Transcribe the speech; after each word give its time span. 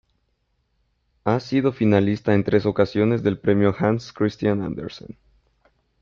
Ha 1.25 1.39
sido 1.39 1.73
finalista 1.73 2.33
en 2.33 2.43
tres 2.43 2.65
ocasiones 2.65 3.21
del 3.21 3.37
Premio 3.37 3.75
Hans 3.77 4.11
Christian 4.11 4.63
Andersen. 4.63 5.15